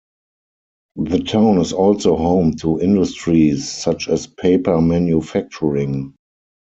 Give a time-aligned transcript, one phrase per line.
[0.95, 6.15] The town is also home to industries such as paper manufacturing.